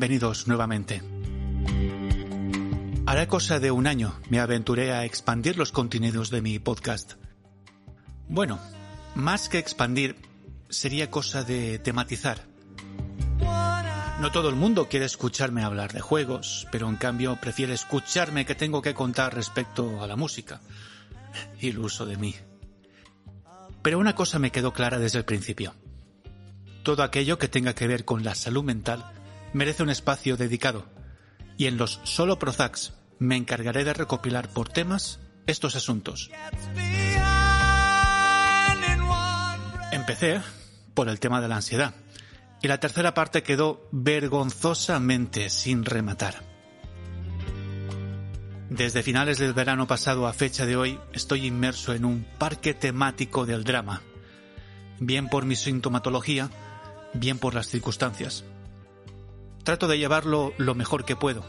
[0.00, 1.02] Bienvenidos nuevamente.
[3.04, 7.16] Hará cosa de un año me aventuré a expandir los contenidos de mi podcast.
[8.26, 8.58] Bueno,
[9.14, 10.16] más que expandir,
[10.70, 12.46] sería cosa de tematizar.
[14.20, 18.54] No todo el mundo quiere escucharme hablar de juegos, pero en cambio prefiere escucharme que
[18.54, 20.62] tengo que contar respecto a la música.
[21.60, 22.34] Iluso de mí.
[23.82, 25.74] Pero una cosa me quedó clara desde el principio.
[26.84, 29.19] Todo aquello que tenga que ver con la salud mental
[29.52, 30.86] merece un espacio dedicado,
[31.56, 36.30] y en los solo Prozacs me encargaré de recopilar por temas estos asuntos.
[39.92, 40.40] Empecé
[40.94, 41.94] por el tema de la ansiedad,
[42.62, 46.42] y la tercera parte quedó vergonzosamente sin rematar.
[48.68, 53.44] Desde finales del verano pasado a fecha de hoy estoy inmerso en un parque temático
[53.44, 54.02] del drama,
[55.00, 56.50] bien por mi sintomatología,
[57.12, 58.44] bien por las circunstancias.
[59.64, 61.44] Trato de llevarlo lo mejor que puedo,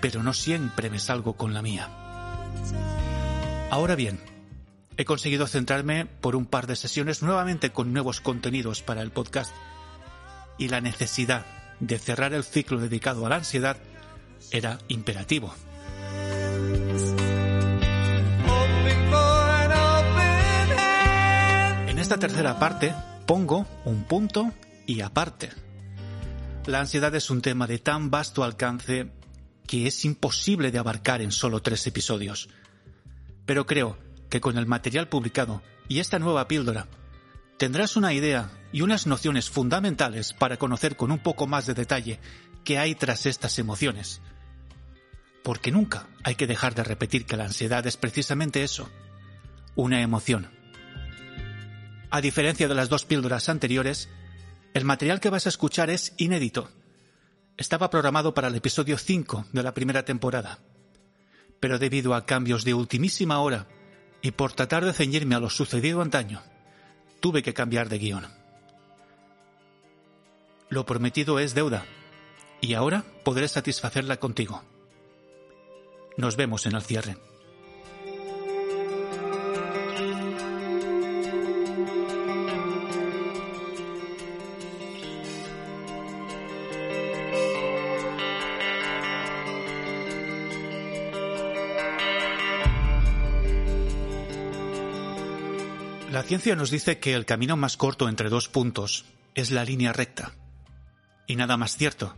[0.00, 1.88] pero no siempre me salgo con la mía.
[3.70, 4.20] Ahora bien,
[4.96, 9.54] he conseguido centrarme por un par de sesiones nuevamente con nuevos contenidos para el podcast
[10.58, 11.44] y la necesidad
[11.80, 13.76] de cerrar el ciclo dedicado a la ansiedad
[14.50, 15.54] era imperativo.
[21.88, 22.94] En esta tercera parte
[23.26, 24.52] pongo un punto
[24.86, 25.63] y aparte.
[26.66, 29.12] La ansiedad es un tema de tan vasto alcance
[29.66, 32.48] que es imposible de abarcar en solo tres episodios.
[33.44, 33.98] Pero creo
[34.30, 36.86] que con el material publicado y esta nueva píldora
[37.58, 42.18] tendrás una idea y unas nociones fundamentales para conocer con un poco más de detalle
[42.64, 44.22] qué hay tras estas emociones.
[45.42, 48.88] Porque nunca hay que dejar de repetir que la ansiedad es precisamente eso,
[49.74, 50.50] una emoción.
[52.10, 54.08] A diferencia de las dos píldoras anteriores,
[54.74, 56.68] el material que vas a escuchar es inédito.
[57.56, 60.58] Estaba programado para el episodio 5 de la primera temporada,
[61.60, 63.68] pero debido a cambios de ultimísima hora
[64.20, 66.42] y por tratar de ceñirme a lo sucedido antaño,
[67.20, 68.26] tuve que cambiar de guion.
[70.70, 71.86] Lo prometido es deuda,
[72.60, 74.64] y ahora podré satisfacerla contigo.
[76.16, 77.16] Nos vemos en el cierre.
[96.14, 99.04] La ciencia nos dice que el camino más corto entre dos puntos
[99.34, 100.32] es la línea recta.
[101.26, 102.14] Y nada más cierto.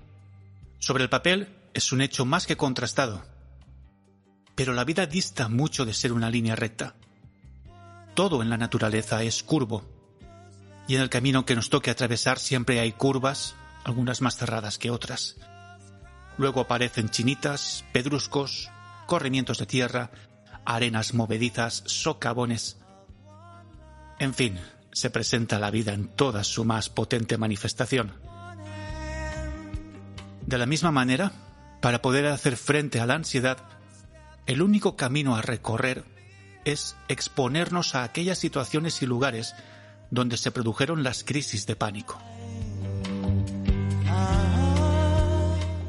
[0.79, 3.25] Sobre el papel es un hecho más que contrastado.
[4.55, 6.97] Pero la vida dista mucho de ser una línea recta.
[8.15, 9.83] Todo en la naturaleza es curvo.
[10.87, 14.91] Y en el camino que nos toque atravesar siempre hay curvas, algunas más cerradas que
[14.91, 15.37] otras.
[16.37, 18.69] Luego aparecen chinitas, pedruscos,
[19.07, 20.11] corrimientos de tierra,
[20.67, 22.77] arenas movedizas, socavones
[24.19, 24.59] en fin,
[24.93, 28.15] se presenta la vida en toda su más potente manifestación.
[30.47, 31.33] De la misma manera,
[31.83, 33.59] para poder hacer frente a la ansiedad,
[34.47, 36.05] el único camino a recorrer
[36.65, 39.55] es exponernos a aquellas situaciones y lugares
[40.11, 42.21] donde se produjeron las crisis de pánico.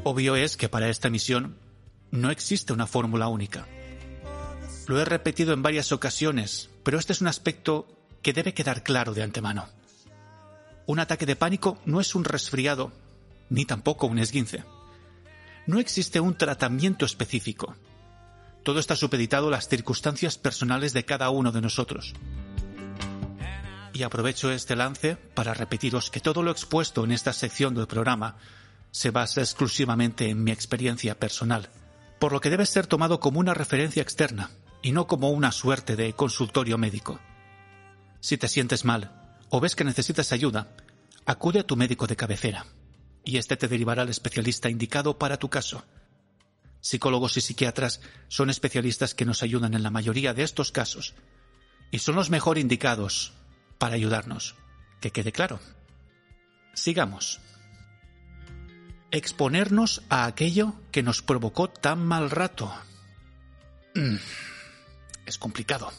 [0.04, 1.56] Obvio es que para esta misión
[2.10, 3.66] no existe una fórmula única.
[4.86, 9.14] Lo he repetido en varias ocasiones, pero este es un aspecto que debe quedar claro
[9.14, 9.68] de antemano.
[10.86, 12.92] Un ataque de pánico no es un resfriado,
[13.50, 14.64] ni tampoco un esguince.
[15.66, 17.76] No existe un tratamiento específico.
[18.62, 22.14] Todo está supeditado a las circunstancias personales de cada uno de nosotros.
[23.92, 28.36] Y aprovecho este lance para repetiros que todo lo expuesto en esta sección del programa
[28.90, 31.68] se basa exclusivamente en mi experiencia personal,
[32.18, 34.50] por lo que debe ser tomado como una referencia externa
[34.82, 37.20] y no como una suerte de consultorio médico.
[38.20, 39.12] Si te sientes mal
[39.50, 40.68] o ves que necesitas ayuda,
[41.24, 42.66] acude a tu médico de cabecera
[43.24, 45.84] y este te derivará al especialista indicado para tu caso.
[46.80, 51.14] Psicólogos y psiquiatras son especialistas que nos ayudan en la mayoría de estos casos
[51.90, 53.32] y son los mejor indicados
[53.78, 54.56] para ayudarnos.
[55.00, 55.60] Que quede claro.
[56.74, 57.40] Sigamos.
[59.10, 62.72] Exponernos a aquello que nos provocó tan mal rato.
[63.94, 64.16] Mm,
[65.24, 65.92] es complicado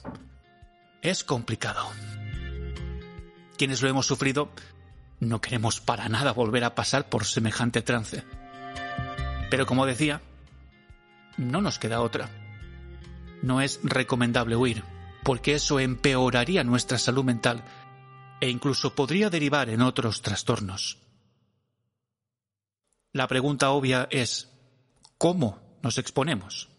[1.02, 1.90] es complicado.
[3.58, 4.50] Quienes lo hemos sufrido
[5.20, 8.24] no queremos para nada volver a pasar por semejante trance.
[9.50, 10.22] Pero como decía,
[11.38, 12.30] no nos queda otra.
[13.42, 14.84] No es recomendable huir,
[15.24, 17.64] porque eso empeoraría nuestra salud mental
[18.42, 20.98] e incluso podría derivar en otros trastornos.
[23.12, 24.50] La pregunta obvia es,
[25.18, 26.70] ¿cómo nos exponemos?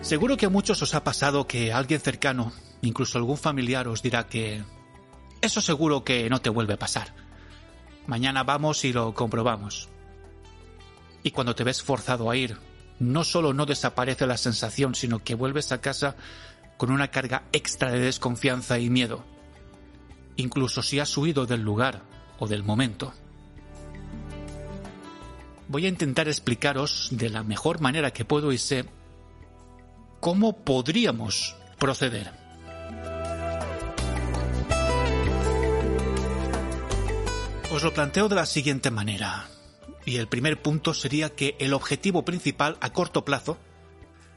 [0.00, 2.52] Seguro que a muchos os ha pasado que alguien cercano,
[2.82, 4.62] incluso algún familiar, os dirá que
[5.42, 7.14] eso seguro que no te vuelve a pasar.
[8.06, 9.88] Mañana vamos y lo comprobamos.
[11.22, 12.56] Y cuando te ves forzado a ir,
[13.00, 16.16] no solo no desaparece la sensación, sino que vuelves a casa
[16.76, 19.24] con una carga extra de desconfianza y miedo,
[20.36, 22.02] incluso si has huido del lugar
[22.38, 23.12] o del momento.
[25.66, 28.86] Voy a intentar explicaros de la mejor manera que puedo y sé
[30.20, 32.32] cómo podríamos proceder.
[37.70, 39.48] Os lo planteo de la siguiente manera.
[40.04, 43.58] Y el primer punto sería que el objetivo principal a corto plazo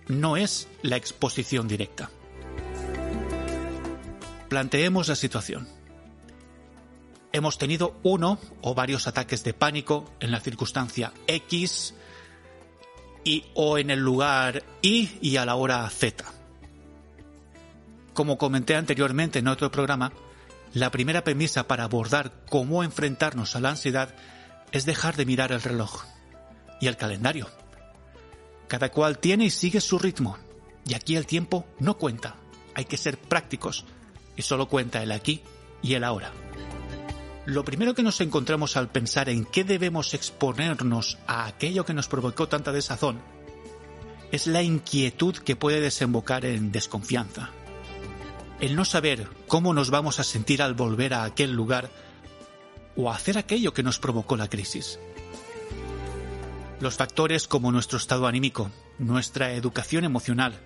[0.08, 2.12] no es la exposición directa.
[4.50, 5.70] Planteemos la situación.
[7.32, 11.96] Hemos tenido uno o varios ataques de pánico en la circunstancia X
[13.24, 16.26] y o en el lugar Y y a la hora Z.
[18.14, 20.12] Como comenté anteriormente en otro programa,
[20.74, 24.14] la primera premisa para abordar cómo enfrentarnos a la ansiedad
[24.72, 26.04] es dejar de mirar el reloj
[26.80, 27.48] y el calendario.
[28.68, 30.38] Cada cual tiene y sigue su ritmo,
[30.88, 32.36] y aquí el tiempo no cuenta.
[32.74, 33.86] Hay que ser prácticos,
[34.36, 35.42] y solo cuenta el aquí
[35.82, 36.32] y el ahora.
[37.46, 42.08] Lo primero que nos encontramos al pensar en qué debemos exponernos a aquello que nos
[42.08, 43.20] provocó tanta desazón
[44.32, 47.50] es la inquietud que puede desembocar en desconfianza.
[48.60, 51.90] El no saber cómo nos vamos a sentir al volver a aquel lugar
[52.96, 55.00] o hacer aquello que nos provocó la crisis.
[56.80, 60.60] Los factores como nuestro estado anímico, nuestra educación emocional,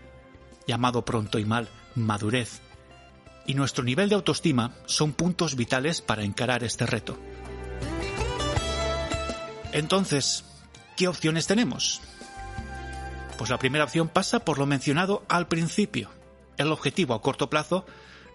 [0.67, 2.61] llamado pronto y mal madurez,
[3.45, 7.17] y nuestro nivel de autoestima son puntos vitales para encarar este reto.
[9.71, 10.45] Entonces,
[10.95, 12.01] ¿qué opciones tenemos?
[13.37, 16.09] Pues la primera opción pasa por lo mencionado al principio.
[16.57, 17.85] El objetivo a corto plazo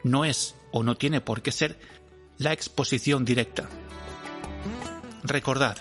[0.04, 1.78] no es o no tiene por qué ser
[2.38, 3.68] la exposición directa.
[5.22, 5.76] Recordad,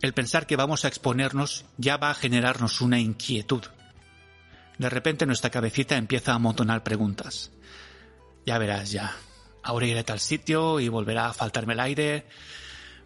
[0.00, 3.62] el pensar que vamos a exponernos ya va a generarnos una inquietud.
[4.78, 7.50] De repente nuestra cabecita empieza a amontonar preguntas.
[8.46, 9.16] Ya verás, ya.
[9.62, 12.26] Ahora iré a tal sitio y volverá a faltarme el aire,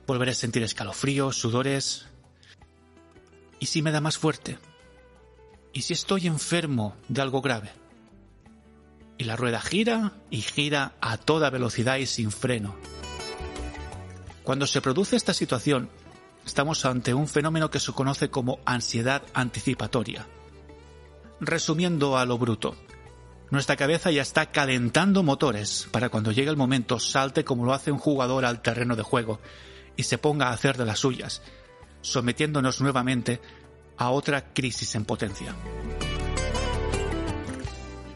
[0.07, 2.07] volveré a sentir escalofríos, sudores.
[3.61, 4.59] ¿Y si me da más fuerte?
[5.73, 7.71] ¿Y si estoy enfermo de algo grave?
[9.19, 12.77] y la rueda gira y gira a toda velocidad y sin freno.
[14.43, 15.89] Cuando se produce esta situación,
[16.45, 20.27] estamos ante un fenómeno que se conoce como ansiedad anticipatoria.
[21.41, 22.77] Resumiendo a lo bruto,
[23.51, 27.93] nuestra cabeza ya está calentando motores para cuando llegue el momento salte como lo hace
[27.93, 29.41] un jugador al terreno de juego
[29.97, 31.43] y se ponga a hacer de las suyas,
[32.03, 33.41] sometiéndonos nuevamente
[33.97, 35.55] a otra crisis en potencia.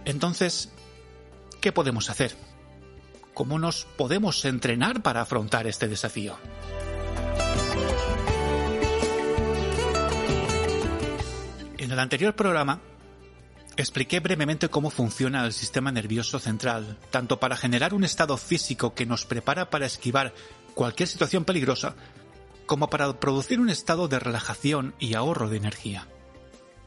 [0.04, 0.70] Entonces,
[1.60, 2.34] ¿Qué podemos hacer?
[3.34, 6.38] ¿Cómo nos podemos entrenar para afrontar este desafío?
[11.76, 12.80] En el anterior programa
[13.80, 19.06] expliqué brevemente cómo funciona el sistema nervioso central, tanto para generar un estado físico que
[19.06, 20.34] nos prepara para esquivar
[20.74, 21.94] cualquier situación peligrosa,
[22.66, 26.06] como para producir un estado de relajación y ahorro de energía.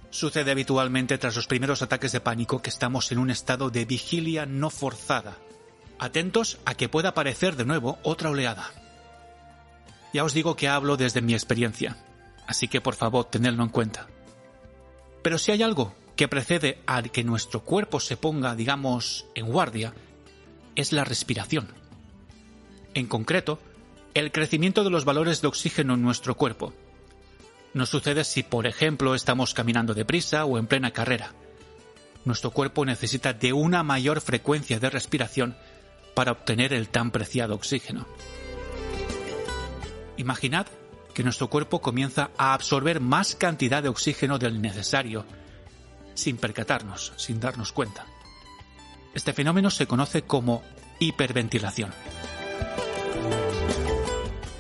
[0.09, 4.45] Sucede habitualmente tras los primeros ataques de pánico que estamos en un estado de vigilia
[4.45, 5.37] no forzada,
[5.99, 8.69] atentos a que pueda aparecer de nuevo otra oleada.
[10.13, 11.97] Ya os digo que hablo desde mi experiencia,
[12.45, 14.07] así que por favor tenedlo en cuenta.
[15.23, 19.93] Pero si hay algo que precede a que nuestro cuerpo se ponga, digamos, en guardia,
[20.75, 21.67] es la respiración.
[22.93, 23.59] En concreto,
[24.13, 26.73] el crecimiento de los valores de oxígeno en nuestro cuerpo,
[27.73, 31.33] nos sucede si, por ejemplo, estamos caminando deprisa o en plena carrera.
[32.23, 35.55] Nuestro cuerpo necesita de una mayor frecuencia de respiración
[36.13, 38.05] para obtener el tan preciado oxígeno.
[40.17, 40.67] Imaginad
[41.13, 45.25] que nuestro cuerpo comienza a absorber más cantidad de oxígeno del necesario,
[46.13, 48.05] sin percatarnos, sin darnos cuenta.
[49.13, 50.63] Este fenómeno se conoce como
[50.99, 51.91] hiperventilación.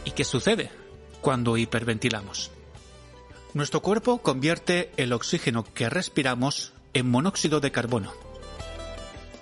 [0.05, 0.71] ¿Y qué sucede
[1.21, 2.51] cuando hiperventilamos?
[3.53, 8.11] Nuestro cuerpo convierte el oxígeno que respiramos en monóxido de carbono.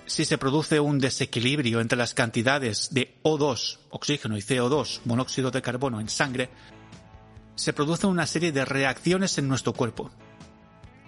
[0.06, 5.62] Si se produce un desequilibrio entre las cantidades de O2, oxígeno, y CO2, monóxido de
[5.62, 6.50] carbono, en sangre,
[7.54, 10.10] se produce una serie de reacciones en nuestro cuerpo.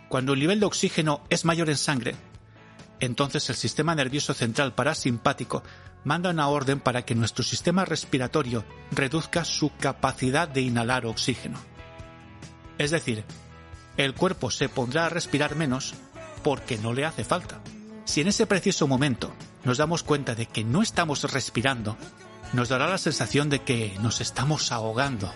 [0.09, 2.15] Cuando el nivel de oxígeno es mayor en sangre,
[3.01, 5.63] entonces el sistema nervioso central parasimpático
[6.05, 11.59] manda una orden para que nuestro sistema respiratorio reduzca su capacidad de inhalar oxígeno.
[12.79, 13.25] Es decir,
[13.97, 15.95] el cuerpo se pondrá a respirar menos
[16.43, 17.61] porque no le hace falta.
[18.05, 19.33] Si en ese preciso momento
[19.65, 21.97] nos damos cuenta de que no estamos respirando,
[22.53, 25.33] nos dará la sensación de que nos estamos ahogando.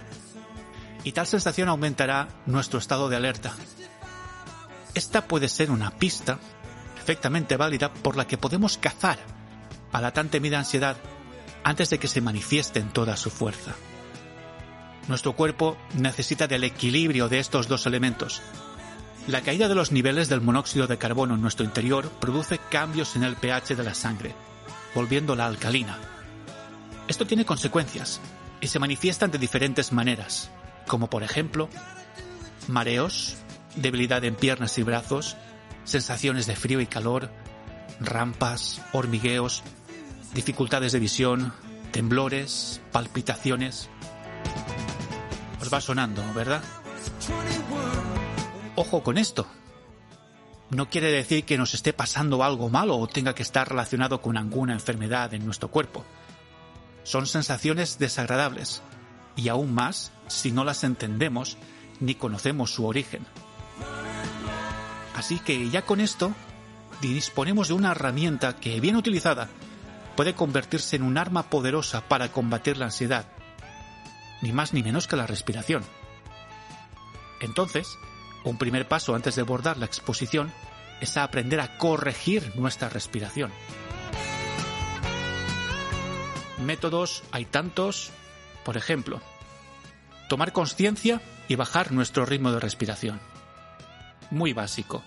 [1.04, 3.54] Y tal sensación aumentará nuestro estado de alerta.
[4.94, 6.38] Esta puede ser una pista
[6.94, 9.18] perfectamente válida por la que podemos cazar
[9.92, 10.96] a la tan temida ansiedad
[11.64, 13.74] antes de que se manifieste en toda su fuerza.
[15.08, 18.42] Nuestro cuerpo necesita del equilibrio de estos dos elementos.
[19.26, 23.24] La caída de los niveles del monóxido de carbono en nuestro interior produce cambios en
[23.24, 24.34] el pH de la sangre,
[24.94, 25.98] volviéndola alcalina.
[27.08, 28.20] Esto tiene consecuencias
[28.60, 30.50] y se manifiestan de diferentes maneras,
[30.86, 31.70] como por ejemplo
[32.66, 33.36] mareos,
[33.76, 35.36] debilidad en piernas y brazos,
[35.84, 37.30] sensaciones de frío y calor,
[38.00, 39.62] rampas, hormigueos,
[40.34, 41.52] dificultades de visión,
[41.92, 43.88] temblores, palpitaciones.
[45.60, 46.62] Os va sonando, ¿verdad?
[48.76, 49.46] Ojo con esto.
[50.70, 54.36] No quiere decir que nos esté pasando algo malo o tenga que estar relacionado con
[54.36, 56.04] alguna enfermedad en nuestro cuerpo.
[57.04, 58.82] Son sensaciones desagradables,
[59.34, 61.56] y aún más si no las entendemos
[62.00, 63.26] ni conocemos su origen.
[65.18, 66.32] Así que ya con esto
[67.00, 69.48] disponemos de una herramienta que, bien utilizada,
[70.14, 73.26] puede convertirse en un arma poderosa para combatir la ansiedad,
[74.42, 75.82] ni más ni menos que la respiración.
[77.40, 77.88] Entonces,
[78.44, 80.52] un primer paso antes de abordar la exposición
[81.00, 83.50] es aprender a corregir nuestra respiración.
[86.64, 88.12] Métodos hay tantos,
[88.64, 89.20] por ejemplo,
[90.28, 93.18] tomar conciencia y bajar nuestro ritmo de respiración.
[94.30, 95.02] Muy básico.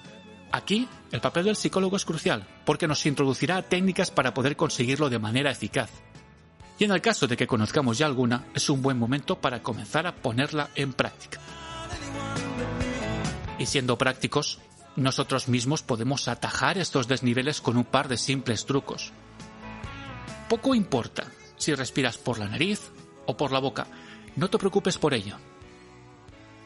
[0.51, 5.19] Aquí, el papel del psicólogo es crucial, porque nos introducirá técnicas para poder conseguirlo de
[5.19, 5.89] manera eficaz.
[6.77, 10.07] Y en el caso de que conozcamos ya alguna, es un buen momento para comenzar
[10.07, 11.39] a ponerla en práctica.
[13.59, 14.59] Y siendo prácticos,
[14.95, 19.11] nosotros mismos podemos atajar estos desniveles con un par de simples trucos.
[20.49, 22.81] Poco importa si respiras por la nariz
[23.25, 23.87] o por la boca,
[24.35, 25.37] no te preocupes por ello.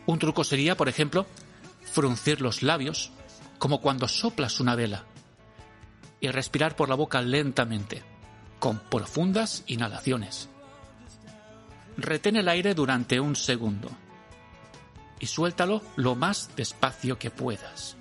[0.07, 1.25] Un truco sería, por ejemplo,
[1.86, 3.12] fruncir los labios
[3.58, 5.06] como cuando soplas una vela,
[6.20, 8.04] y respirar por la boca lentamente,
[8.60, 10.50] con profundas inhalaciones.
[11.98, 13.89] Retén el aire durante un segundo
[15.20, 17.96] y suéltalo lo más despacio que puedas.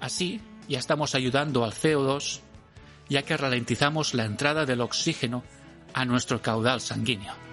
[0.00, 2.40] Así ya estamos ayudando al CO2
[3.08, 5.42] ya que ralentizamos la entrada del oxígeno
[5.94, 7.47] a nuestro caudal sanguíneo.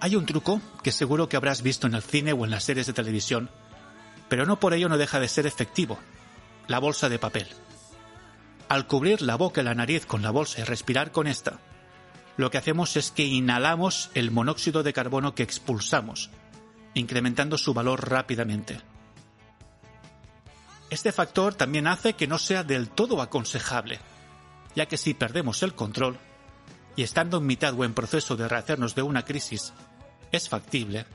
[0.00, 2.86] Hay un truco que seguro que habrás visto en el cine o en las series
[2.86, 3.50] de televisión,
[4.28, 5.98] pero no por ello no deja de ser efectivo.
[6.68, 7.48] La bolsa de papel.
[8.68, 11.58] Al cubrir la boca y la nariz con la bolsa y respirar con esta,
[12.36, 16.30] lo que hacemos es que inhalamos el monóxido de carbono que expulsamos,
[16.94, 18.80] incrementando su valor rápidamente.
[20.90, 23.98] Este factor también hace que no sea del todo aconsejable,
[24.76, 26.18] ya que si perdemos el control,
[26.94, 29.72] y estando en mitad o en proceso de rehacernos de una crisis,
[30.32, 31.06] es factible,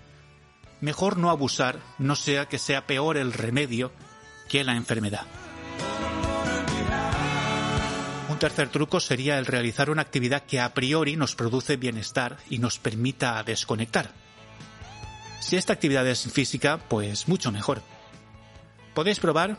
[0.81, 3.91] mejor no abusar, no sea que sea peor el remedio
[4.49, 5.25] que la enfermedad.
[8.29, 12.57] Un tercer truco sería el realizar una actividad que a priori nos produce bienestar y
[12.57, 14.11] nos permita desconectar.
[15.39, 17.81] Si esta actividad es física, pues mucho mejor.
[18.93, 19.57] Podéis probar,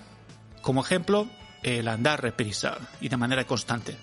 [0.63, 1.29] como ejemplo,
[1.63, 3.97] el andar reprisa y de manera constante.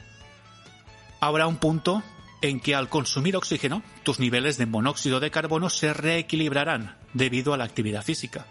[1.20, 2.04] Habrá un punto
[2.42, 7.58] en que al consumir oxígeno, tus niveles de monóxido de carbono se reequilibrarán debido a
[7.58, 8.48] la actividad física.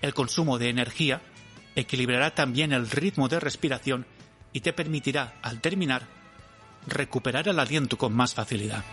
[0.00, 1.20] El consumo de energía
[1.74, 4.06] equilibrará también el ritmo de respiración
[4.52, 6.06] y te permitirá, al terminar,
[6.86, 8.84] recuperar el aliento con más facilidad.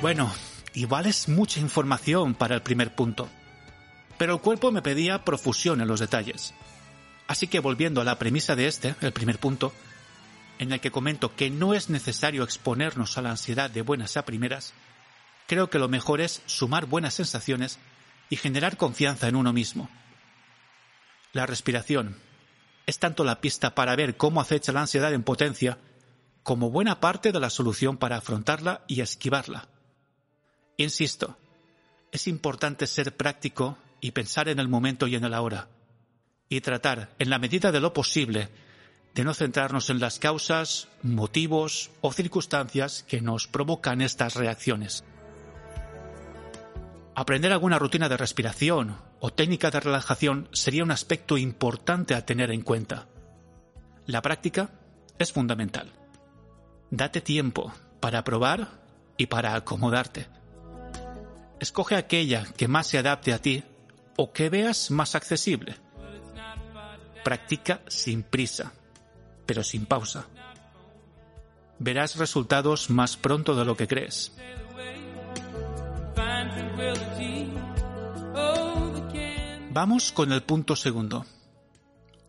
[0.00, 0.32] Bueno,
[0.74, 3.28] igual es mucha información para el primer punto
[4.18, 6.54] pero el cuerpo me pedía profusión en los detalles.
[7.26, 9.72] Así que volviendo a la premisa de este, el primer punto,
[10.58, 14.24] en el que comento que no es necesario exponernos a la ansiedad de buenas a
[14.24, 14.74] primeras,
[15.46, 17.78] creo que lo mejor es sumar buenas sensaciones
[18.30, 19.88] y generar confianza en uno mismo.
[21.32, 22.16] La respiración
[22.86, 25.78] es tanto la pista para ver cómo acecha la ansiedad en potencia,
[26.42, 29.68] como buena parte de la solución para afrontarla y esquivarla.
[30.76, 31.36] Insisto,
[32.10, 35.68] es importante ser práctico y pensar en el momento y en el ahora,
[36.48, 38.50] y tratar, en la medida de lo posible,
[39.14, 45.04] de no centrarnos en las causas, motivos o circunstancias que nos provocan estas reacciones.
[47.14, 52.50] Aprender alguna rutina de respiración o técnica de relajación sería un aspecto importante a tener
[52.50, 53.06] en cuenta.
[54.06, 54.70] La práctica
[55.18, 55.92] es fundamental.
[56.90, 58.82] Date tiempo para probar
[59.16, 60.26] y para acomodarte.
[61.60, 63.62] Escoge aquella que más se adapte a ti
[64.16, 65.76] o que veas más accesible.
[67.24, 68.72] Practica sin prisa,
[69.46, 70.26] pero sin pausa.
[71.78, 74.32] Verás resultados más pronto de lo que crees.
[79.70, 81.24] Vamos con el punto segundo.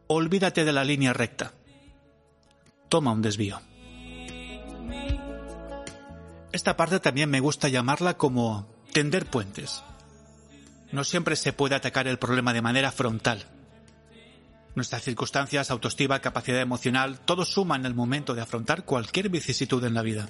[0.08, 1.54] Olvídate de la línea recta.
[2.88, 3.60] Toma un desvío.
[6.52, 9.84] Esta parte también me gusta llamarla como tender puentes.
[10.94, 13.44] No siempre se puede atacar el problema de manera frontal.
[14.76, 19.96] Nuestras circunstancias, autoestima, capacidad emocional, todo suma en el momento de afrontar cualquier vicisitud en
[19.96, 20.30] la vida.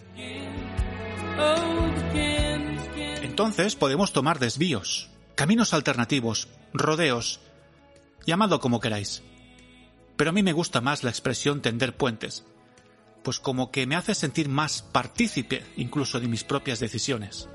[3.21, 7.41] Entonces podemos tomar desvíos, caminos alternativos, rodeos,
[8.25, 9.21] llamadlo como queráis.
[10.15, 12.45] Pero a mí me gusta más la expresión tender puentes,
[13.21, 17.49] pues como que me hace sentir más partícipe incluso de mis propias decisiones.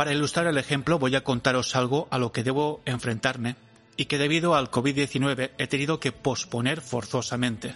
[0.00, 3.56] Para ilustrar el ejemplo voy a contaros algo a lo que debo enfrentarme
[3.98, 7.74] y que debido al COVID-19 he tenido que posponer forzosamente.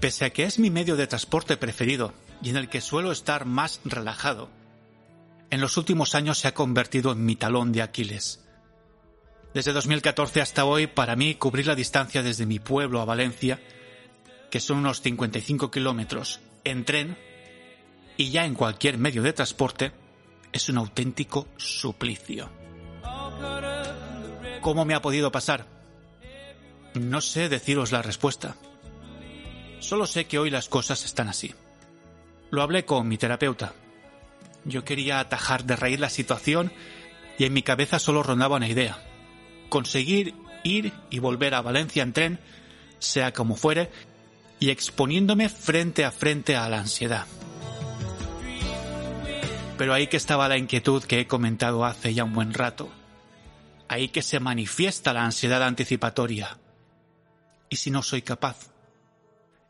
[0.00, 3.44] Pese a que es mi medio de transporte preferido y en el que suelo estar
[3.44, 4.50] más relajado,
[5.50, 8.44] en los últimos años se ha convertido en mi talón de Aquiles.
[9.54, 13.60] Desde 2014 hasta hoy, para mí, cubrir la distancia desde mi pueblo a Valencia,
[14.50, 17.16] que son unos 55 kilómetros, en tren
[18.16, 19.92] y ya en cualquier medio de transporte,
[20.52, 22.50] es un auténtico suplicio.
[24.60, 25.66] ¿Cómo me ha podido pasar?
[26.94, 28.56] No sé deciros la respuesta.
[29.78, 31.54] Solo sé que hoy las cosas están así.
[32.50, 33.74] Lo hablé con mi terapeuta,
[34.64, 36.72] yo quería atajar de raíz la situación
[37.38, 38.98] y en mi cabeza solo rondaba una idea.
[39.68, 42.40] Conseguir ir y volver a Valencia en tren,
[42.98, 43.90] sea como fuere,
[44.58, 47.26] y exponiéndome frente a frente a la ansiedad.
[49.80, 52.92] Pero ahí que estaba la inquietud que he comentado hace ya un buen rato.
[53.88, 56.58] Ahí que se manifiesta la ansiedad anticipatoria.
[57.70, 58.74] ¿Y si no soy capaz?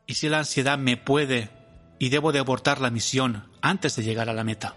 [0.07, 1.49] ¿Y si la ansiedad me puede
[1.97, 4.75] y debo de abortar la misión antes de llegar a la meta?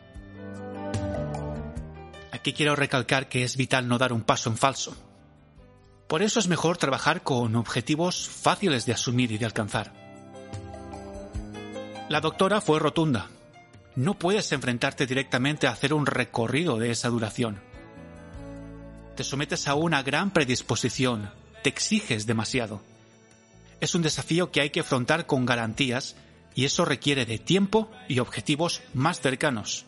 [2.30, 4.96] Aquí quiero recalcar que es vital no dar un paso en falso.
[6.06, 9.92] Por eso es mejor trabajar con objetivos fáciles de asumir y de alcanzar.
[12.08, 13.30] La doctora fue rotunda.
[13.96, 17.60] No puedes enfrentarte directamente a hacer un recorrido de esa duración.
[19.16, 21.30] Te sometes a una gran predisposición,
[21.62, 22.82] te exiges demasiado.
[23.80, 26.16] Es un desafío que hay que afrontar con garantías
[26.54, 29.84] y eso requiere de tiempo y objetivos más cercanos.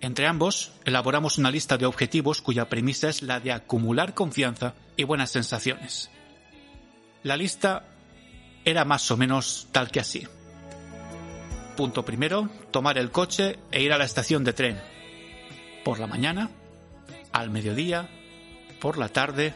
[0.00, 5.04] Entre ambos, elaboramos una lista de objetivos cuya premisa es la de acumular confianza y
[5.04, 6.10] buenas sensaciones.
[7.22, 7.84] La lista
[8.64, 10.26] era más o menos tal que así.
[11.76, 14.80] Punto primero, tomar el coche e ir a la estación de tren.
[15.84, 16.50] Por la mañana,
[17.32, 18.08] al mediodía,
[18.80, 19.54] por la tarde.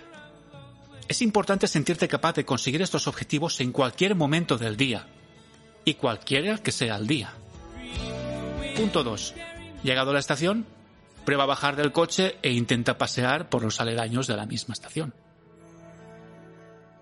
[1.09, 5.07] Es importante sentirte capaz de conseguir estos objetivos en cualquier momento del día,
[5.85, 7.33] y cualquiera que sea el día.
[8.77, 9.35] Punto 2.
[9.83, 10.67] Llegado a la estación,
[11.25, 15.15] prueba a bajar del coche e intenta pasear por los aledaños de la misma estación.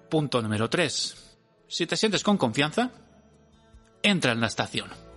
[0.08, 1.38] Punto número 3.
[1.66, 2.92] Si te sientes con confianza,
[4.02, 5.07] entra en la estación.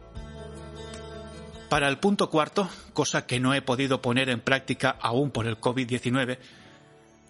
[1.71, 5.57] Para el punto cuarto, cosa que no he podido poner en práctica aún por el
[5.57, 6.37] COVID-19,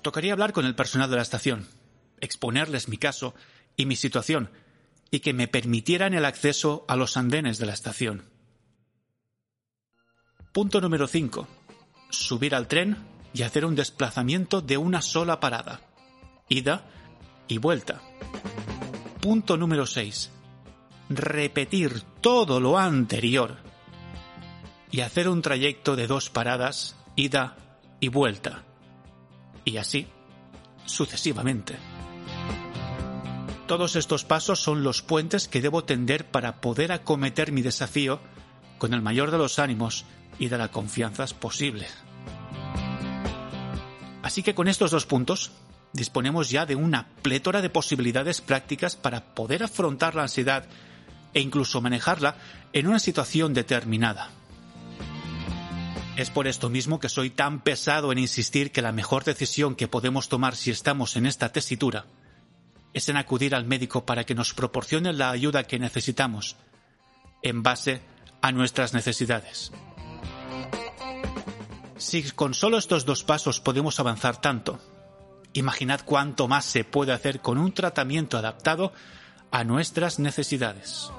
[0.01, 1.67] tocaría hablar con el personal de la estación,
[2.21, 3.35] exponerles mi caso
[3.77, 4.49] y mi situación,
[5.11, 8.23] y que me permitieran el acceso a los andenes de la estación.
[10.51, 11.47] Punto número 5.
[12.09, 12.97] Subir al tren
[13.35, 15.81] y hacer un desplazamiento de una sola parada.
[16.49, 16.89] Ida
[17.47, 18.01] y vuelta.
[19.21, 20.31] Punto número 6.
[21.09, 23.69] Repetir todo lo anterior
[24.91, 27.55] y hacer un trayecto de dos paradas, ida
[27.99, 28.63] y vuelta.
[29.63, 30.07] Y así,
[30.85, 31.77] sucesivamente.
[33.67, 38.19] Todos estos pasos son los puentes que debo tender para poder acometer mi desafío
[38.77, 40.05] con el mayor de los ánimos
[40.39, 41.87] y de la confianza posible.
[44.23, 45.51] Así que con estos dos puntos
[45.93, 50.65] disponemos ya de una plétora de posibilidades prácticas para poder afrontar la ansiedad
[51.33, 52.35] e incluso manejarla
[52.73, 54.31] en una situación determinada.
[56.17, 59.87] Es por esto mismo que soy tan pesado en insistir que la mejor decisión que
[59.87, 62.05] podemos tomar si estamos en esta tesitura
[62.93, 66.57] es en acudir al médico para que nos proporcione la ayuda que necesitamos,
[67.41, 68.01] en base
[68.41, 69.71] a nuestras necesidades.
[71.97, 74.79] Si con solo estos dos pasos podemos avanzar tanto,
[75.53, 78.91] imaginad cuánto más se puede hacer con un tratamiento adaptado
[79.51, 81.11] a nuestras necesidades.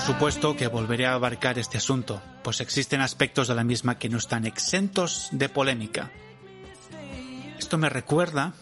[0.00, 4.08] Por supuesto que volveré a abarcar este asunto, pues existen aspectos de la misma que
[4.08, 6.10] no están exentos de polémica.
[7.58, 8.54] Esto me recuerda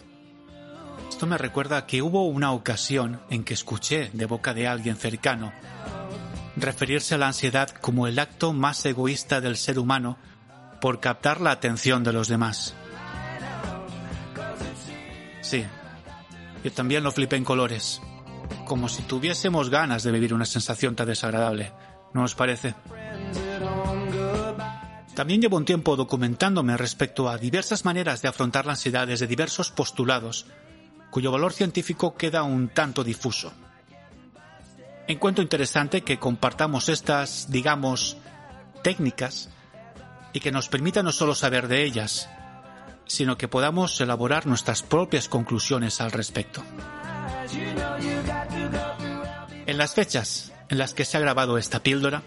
[1.09, 5.53] esto me recuerda que hubo una ocasión en que escuché de boca de alguien cercano
[6.57, 10.17] referirse a la ansiedad como el acto más egoísta del ser humano
[10.81, 12.75] por captar la atención de los demás.
[15.39, 15.65] Sí,
[16.65, 18.01] yo también lo flipé en colores,
[18.65, 21.73] como si tuviésemos ganas de vivir una sensación tan desagradable,
[22.13, 22.75] ¿no os parece?
[25.15, 29.71] También llevo un tiempo documentándome respecto a diversas maneras de afrontar la ansiedad desde diversos
[29.71, 30.45] postulados
[31.09, 33.51] cuyo valor científico queda un tanto difuso.
[35.07, 38.17] Encuentro interesante que compartamos estas, digamos,
[38.83, 39.49] técnicas
[40.33, 42.29] y que nos permita no solo saber de ellas,
[43.07, 46.63] sino que podamos elaborar nuestras propias conclusiones al respecto.
[49.65, 52.23] En las fechas en las que se ha grabado esta píldora,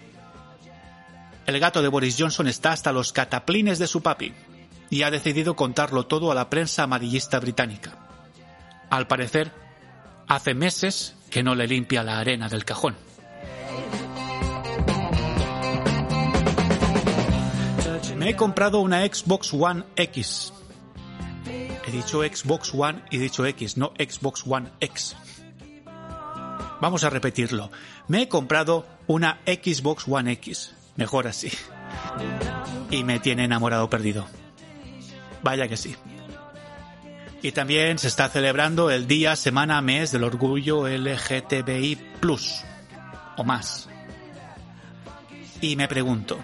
[1.47, 4.33] el gato de Boris Johnson está hasta los cataplines de su papi
[4.91, 7.99] y ha decidido contarlo todo a la prensa amarillista británica.
[8.91, 9.51] Al parecer,
[10.29, 12.97] hace meses que no le limpia la arena del cajón.
[18.17, 20.53] Me he comprado una Xbox One X.
[21.93, 25.15] He dicho Xbox One y he dicho X, no Xbox One X.
[26.81, 27.71] Vamos a repetirlo.
[28.09, 30.75] Me he comprado una Xbox One X.
[30.97, 31.53] Mejor así.
[32.91, 34.27] Y me tiene enamorado perdido.
[35.43, 35.95] Vaya que sí.
[37.43, 41.99] Y también se está celebrando el día, semana, mes del orgullo LGTBI
[43.37, 43.91] o más.
[45.61, 46.39] Y me pregunto,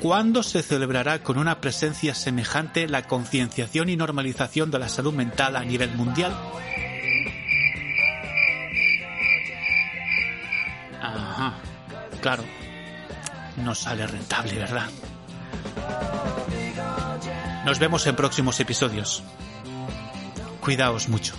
[0.00, 5.56] ¿cuándo se celebrará con una presencia semejante la concienciación y normalización de la salud mental
[5.56, 6.36] a nivel mundial?
[11.00, 11.54] Ajá,
[12.20, 12.44] claro,
[13.56, 14.88] no sale rentable, ¿verdad?
[17.64, 19.22] Nos vemos en próximos episodios.
[20.60, 21.34] Cuidaos mucho.